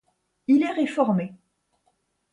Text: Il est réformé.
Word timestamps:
Il 0.47 0.63
est 0.63 0.71
réformé. 0.73 1.31